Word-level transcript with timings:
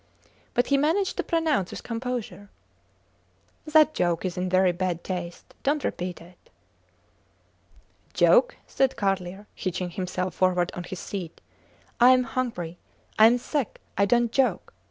But 0.55 0.65
he 0.73 0.77
managed 0.77 1.15
to 1.17 1.23
pronounce 1.23 1.69
with 1.69 1.83
composure 1.83 2.49
That 3.67 3.93
joke 3.93 4.25
is 4.25 4.35
in 4.35 4.49
very 4.49 4.71
bad 4.71 5.03
taste. 5.03 5.53
Dont 5.61 5.83
repeat 5.83 6.19
it. 6.19 6.39
Joke! 8.15 8.55
said 8.65 8.95
Carlier, 8.95 9.45
hitching 9.53 9.91
himself 9.91 10.33
forward 10.33 10.71
on 10.73 10.85
his 10.85 10.97
seat. 10.99 11.39
I 11.99 12.13
am 12.13 12.23
hungry 12.23 12.79
I 13.19 13.27
am 13.27 13.37
sick 13.37 13.79
I 13.95 14.05
dont 14.07 14.31
joke! 14.31 14.73